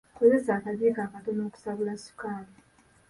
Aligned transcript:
Kozesa 0.17 0.51
akajjiiko 0.57 0.99
akatono 1.07 1.41
okutabula 1.47 1.93
ssukaali. 1.97 2.53